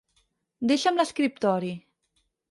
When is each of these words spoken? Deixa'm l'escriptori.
Deixa'm 0.69 0.97
l'escriptori. 1.01 1.69